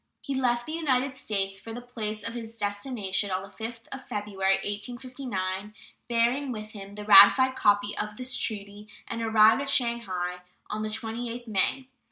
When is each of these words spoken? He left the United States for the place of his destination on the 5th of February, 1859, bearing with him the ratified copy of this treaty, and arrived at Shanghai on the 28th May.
He 0.19 0.33
left 0.33 0.65
the 0.65 0.71
United 0.71 1.15
States 1.15 1.59
for 1.59 1.73
the 1.73 1.79
place 1.79 2.27
of 2.27 2.33
his 2.33 2.57
destination 2.57 3.29
on 3.29 3.43
the 3.43 3.49
5th 3.49 3.85
of 3.91 4.07
February, 4.07 4.55
1859, 4.55 5.75
bearing 6.09 6.51
with 6.51 6.71
him 6.71 6.95
the 6.95 7.05
ratified 7.05 7.55
copy 7.55 7.95
of 7.95 8.17
this 8.17 8.35
treaty, 8.35 8.87
and 9.07 9.21
arrived 9.21 9.61
at 9.61 9.69
Shanghai 9.69 10.39
on 10.71 10.81
the 10.81 10.89
28th 10.89 11.45
May. 11.45 11.87